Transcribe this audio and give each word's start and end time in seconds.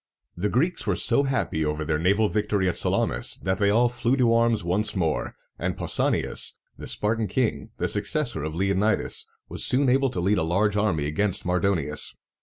The 0.35 0.49
Greeks 0.49 0.87
were 0.87 0.95
so 0.95 1.25
happy 1.25 1.63
over 1.63 1.85
their 1.85 1.99
naval 1.99 2.27
victory 2.27 2.67
at 2.67 2.75
Salamis, 2.75 3.37
that 3.43 3.59
they 3.59 3.69
all 3.69 3.87
flew 3.87 4.17
to 4.17 4.33
arms 4.33 4.63
once 4.63 4.95
more; 4.95 5.35
and 5.59 5.77
Pau 5.77 5.85
sa´ni 5.85 6.23
as, 6.23 6.53
the 6.75 6.87
Spartan 6.87 7.27
king, 7.27 7.69
the 7.77 7.87
successor 7.87 8.43
of 8.43 8.55
Leonidas, 8.55 9.27
was 9.47 9.63
soon 9.63 9.89
able 9.89 10.09
to 10.09 10.19
lead 10.19 10.39
a 10.39 10.43
large 10.43 10.75
army 10.75 11.05
against 11.05 11.45
Mardonius. 11.45 12.15